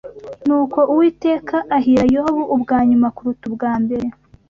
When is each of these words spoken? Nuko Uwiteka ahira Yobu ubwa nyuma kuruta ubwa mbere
Nuko 0.47 0.79
Uwiteka 0.91 1.55
ahira 1.77 2.03
Yobu 2.15 2.41
ubwa 2.55 2.77
nyuma 2.89 3.07
kuruta 3.15 3.43
ubwa 3.49 3.73
mbere 3.83 4.07